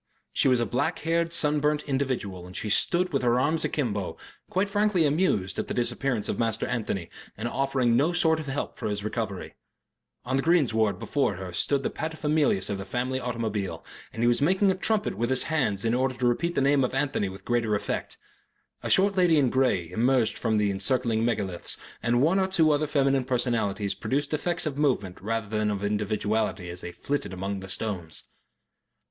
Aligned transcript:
She 0.33 0.47
was 0.47 0.59
a 0.59 0.65
black 0.65 0.97
haired, 1.05 1.31
sun 1.31 1.59
burnt 1.59 1.83
individual 1.83 2.47
and 2.47 2.57
she 2.57 2.71
stood 2.71 3.13
with 3.13 3.21
her 3.21 3.39
arms 3.39 3.63
akimbo, 3.63 4.17
quite 4.49 4.67
frankly 4.67 5.05
amused 5.05 5.59
at 5.59 5.67
the 5.67 5.75
disappearance 5.75 6.27
of 6.27 6.39
Master 6.39 6.65
Anthony, 6.65 7.07
and 7.37 7.47
offering 7.47 7.95
no 7.95 8.11
sort 8.11 8.39
of 8.39 8.47
help 8.47 8.79
for 8.79 8.87
his 8.89 9.03
recovery. 9.03 9.53
On 10.25 10.37
the 10.37 10.41
greensward 10.41 10.97
before 10.97 11.35
her 11.35 11.53
stood 11.53 11.83
the 11.83 11.91
paterfamilias 11.91 12.67
of 12.67 12.79
the 12.79 12.83
family 12.83 13.19
automobile, 13.19 13.85
and 14.11 14.23
he 14.23 14.27
was 14.27 14.41
making 14.41 14.71
a 14.71 14.75
trumpet 14.75 15.15
with 15.19 15.29
his 15.29 15.43
hands 15.43 15.85
in 15.85 15.93
order 15.93 16.15
to 16.15 16.25
repeat 16.25 16.55
the 16.55 16.61
name 16.61 16.83
of 16.83 16.95
Anthony 16.95 17.29
with 17.29 17.45
greater 17.45 17.75
effect. 17.75 18.17
A 18.81 18.89
short 18.89 19.15
lady 19.15 19.37
in 19.37 19.51
grey 19.51 19.91
emerged 19.91 20.35
from 20.35 20.53
among 20.53 20.57
the 20.65 20.71
encircling 20.71 21.23
megaliths, 21.23 21.77
and 22.01 22.23
one 22.23 22.39
or 22.39 22.47
two 22.47 22.71
other 22.71 22.87
feminine 22.87 23.23
personalities 23.25 23.93
produced 23.93 24.33
effects 24.33 24.65
of 24.65 24.79
movement 24.79 25.21
rather 25.21 25.47
than 25.47 25.69
of 25.69 25.83
individuality 25.83 26.71
as 26.71 26.81
they 26.81 26.91
flitted 26.91 27.31
among 27.33 27.59
the 27.59 27.69
stones. 27.69 28.23